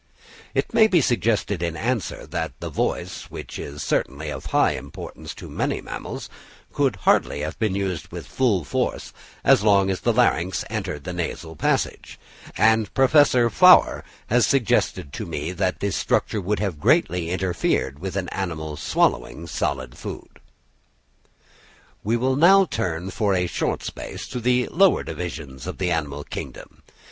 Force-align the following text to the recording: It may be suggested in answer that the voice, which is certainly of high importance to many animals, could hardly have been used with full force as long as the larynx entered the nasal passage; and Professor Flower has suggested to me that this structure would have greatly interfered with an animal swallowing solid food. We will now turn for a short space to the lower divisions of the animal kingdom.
It 0.55 0.73
may 0.73 0.87
be 0.87 0.99
suggested 0.99 1.61
in 1.61 1.77
answer 1.77 2.25
that 2.25 2.59
the 2.59 2.71
voice, 2.71 3.25
which 3.29 3.59
is 3.59 3.83
certainly 3.83 4.31
of 4.31 4.47
high 4.47 4.71
importance 4.71 5.35
to 5.35 5.47
many 5.47 5.77
animals, 5.77 6.27
could 6.73 6.95
hardly 6.95 7.41
have 7.41 7.59
been 7.59 7.75
used 7.75 8.07
with 8.07 8.25
full 8.25 8.63
force 8.63 9.13
as 9.43 9.61
long 9.61 9.91
as 9.91 9.99
the 10.01 10.11
larynx 10.11 10.65
entered 10.71 11.03
the 11.03 11.13
nasal 11.13 11.55
passage; 11.55 12.19
and 12.57 12.91
Professor 12.95 13.47
Flower 13.51 14.03
has 14.25 14.47
suggested 14.47 15.13
to 15.13 15.27
me 15.27 15.51
that 15.51 15.81
this 15.81 15.97
structure 15.97 16.41
would 16.41 16.57
have 16.59 16.79
greatly 16.79 17.29
interfered 17.29 17.99
with 17.99 18.15
an 18.15 18.27
animal 18.29 18.75
swallowing 18.77 19.45
solid 19.45 19.95
food. 19.95 20.39
We 22.03 22.17
will 22.17 22.35
now 22.35 22.65
turn 22.65 23.11
for 23.11 23.35
a 23.35 23.45
short 23.45 23.83
space 23.83 24.27
to 24.29 24.39
the 24.39 24.67
lower 24.69 25.03
divisions 25.03 25.67
of 25.67 25.77
the 25.77 25.91
animal 25.91 26.23
kingdom. 26.23 26.81